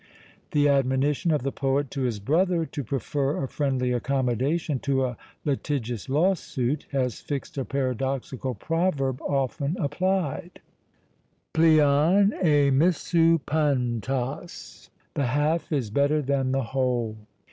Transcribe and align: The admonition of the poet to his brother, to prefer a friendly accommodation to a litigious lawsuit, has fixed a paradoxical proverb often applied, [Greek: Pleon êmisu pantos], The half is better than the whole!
The 0.49 0.67
admonition 0.67 1.29
of 1.29 1.43
the 1.43 1.51
poet 1.51 1.91
to 1.91 2.01
his 2.01 2.19
brother, 2.19 2.65
to 2.65 2.83
prefer 2.83 3.37
a 3.43 3.47
friendly 3.47 3.91
accommodation 3.93 4.79
to 4.79 5.05
a 5.05 5.17
litigious 5.45 6.09
lawsuit, 6.09 6.87
has 6.91 7.21
fixed 7.21 7.55
a 7.59 7.65
paradoxical 7.65 8.55
proverb 8.55 9.21
often 9.21 9.77
applied, 9.79 10.59
[Greek: 11.53 11.53
Pleon 11.77 12.31
êmisu 12.41 13.41
pantos], 13.45 14.89
The 15.13 15.27
half 15.27 15.71
is 15.71 15.91
better 15.91 16.23
than 16.23 16.51
the 16.51 16.63
whole! 16.63 17.15